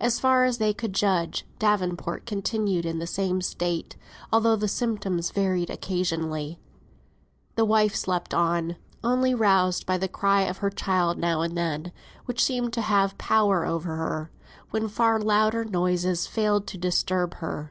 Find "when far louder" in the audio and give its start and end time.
14.70-15.66